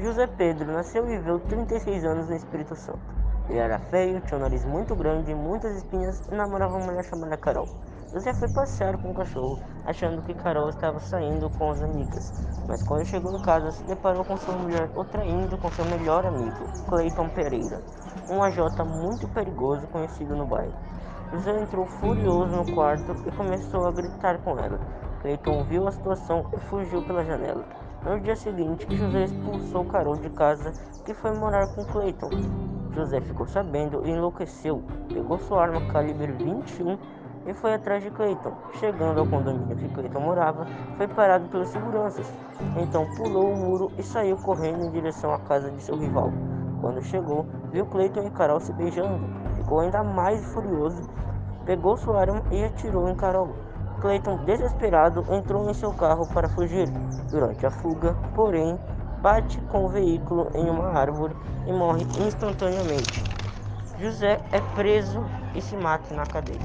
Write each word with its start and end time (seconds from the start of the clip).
José 0.00 0.26
Pedro 0.26 0.72
nasceu 0.72 1.06
e 1.06 1.18
viveu 1.18 1.38
36 1.38 2.04
anos 2.04 2.28
no 2.28 2.34
Espírito 2.34 2.74
Santo. 2.74 2.98
Ele 3.48 3.58
era 3.58 3.78
feio, 3.78 4.22
tinha 4.22 4.38
um 4.38 4.40
nariz 4.40 4.64
muito 4.64 4.96
grande, 4.96 5.34
muitas 5.34 5.76
espinhas 5.76 6.22
e 6.30 6.34
namorava 6.34 6.76
uma 6.76 6.86
mulher 6.86 7.04
chamada 7.04 7.36
Carol. 7.36 7.68
José 8.10 8.32
foi 8.32 8.48
passear 8.48 8.96
com 8.96 9.10
o 9.10 9.14
cachorro, 9.14 9.58
achando 9.84 10.22
que 10.22 10.32
Carol 10.32 10.70
estava 10.70 10.98
saindo 10.98 11.50
com 11.50 11.70
as 11.70 11.82
amigas. 11.82 12.32
Mas 12.66 12.82
quando 12.82 13.04
chegou 13.04 13.36
em 13.36 13.42
casa, 13.42 13.70
se 13.70 13.82
deparou 13.84 14.24
com 14.24 14.36
sua 14.38 14.54
mulher 14.54 14.88
o 14.96 15.04
traindo 15.04 15.58
com 15.58 15.70
seu 15.70 15.84
melhor 15.84 16.24
amigo, 16.24 16.64
Cleiton 16.88 17.28
Pereira, 17.28 17.82
um 18.30 18.42
AJ 18.42 18.84
muito 18.86 19.28
perigoso 19.28 19.86
conhecido 19.88 20.34
no 20.34 20.46
bairro. 20.46 20.72
José 21.32 21.60
entrou 21.60 21.84
furioso 21.86 22.56
no 22.56 22.74
quarto 22.74 23.14
e 23.26 23.30
começou 23.32 23.86
a 23.86 23.92
gritar 23.92 24.38
com 24.38 24.58
ela. 24.58 24.80
Cleiton 25.20 25.64
viu 25.64 25.86
a 25.86 25.92
situação 25.92 26.46
e 26.54 26.60
fugiu 26.60 27.02
pela 27.02 27.24
janela. 27.24 27.81
No 28.04 28.18
dia 28.18 28.34
seguinte, 28.34 28.84
José 28.96 29.24
expulsou 29.24 29.84
Carol 29.84 30.16
de 30.16 30.28
casa 30.30 30.72
e 31.06 31.14
foi 31.14 31.30
morar 31.38 31.68
com 31.68 31.84
Cleiton. 31.84 32.30
José 32.92 33.20
ficou 33.20 33.46
sabendo 33.46 34.04
e 34.04 34.10
enlouqueceu. 34.10 34.82
Pegou 35.08 35.38
sua 35.38 35.62
arma 35.62 35.80
calibre 35.92 36.32
21 36.32 36.98
e 37.46 37.54
foi 37.54 37.74
atrás 37.74 38.02
de 38.02 38.10
Cleiton. 38.10 38.52
Chegando 38.80 39.20
ao 39.20 39.26
condomínio 39.26 39.76
que 39.76 39.88
Cleiton 39.88 40.18
morava, 40.18 40.66
foi 40.96 41.06
parado 41.06 41.48
pelos 41.48 41.68
seguranças. 41.68 42.26
Então 42.76 43.06
pulou 43.14 43.52
o 43.52 43.56
muro 43.56 43.92
e 43.96 44.02
saiu 44.02 44.36
correndo 44.36 44.84
em 44.84 44.90
direção 44.90 45.32
à 45.32 45.38
casa 45.38 45.70
de 45.70 45.80
seu 45.80 45.96
rival. 45.96 46.32
Quando 46.80 47.00
chegou, 47.02 47.46
viu 47.70 47.86
Cleiton 47.86 48.26
e 48.26 48.30
Carol 48.30 48.58
se 48.58 48.72
beijando. 48.72 49.24
Ficou 49.54 49.78
ainda 49.78 50.02
mais 50.02 50.44
furioso. 50.52 51.08
Pegou 51.64 51.96
sua 51.96 52.20
arma 52.20 52.42
e 52.50 52.64
atirou 52.64 53.08
em 53.08 53.14
Carol. 53.14 53.54
Clayton, 54.02 54.38
desesperado, 54.44 55.24
entrou 55.30 55.70
em 55.70 55.74
seu 55.74 55.92
carro 55.92 56.26
para 56.26 56.48
fugir. 56.48 56.88
Durante 57.30 57.64
a 57.64 57.70
fuga, 57.70 58.16
porém, 58.34 58.76
bate 59.22 59.60
com 59.70 59.84
o 59.84 59.88
veículo 59.88 60.50
em 60.56 60.68
uma 60.68 60.88
árvore 60.88 61.36
e 61.68 61.72
morre 61.72 62.02
instantaneamente. 62.26 63.22
José 64.00 64.40
é 64.50 64.60
preso 64.74 65.24
e 65.54 65.62
se 65.62 65.76
mata 65.76 66.12
na 66.16 66.26
cadeia. 66.26 66.58